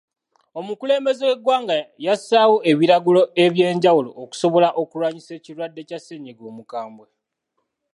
[0.59, 7.07] Omukulemelembeze w'eggwanga yassaawo ebiragiro eby'enjawulo okusobola okulwanyisa ekirwadde kya ssennyiga omukambwe.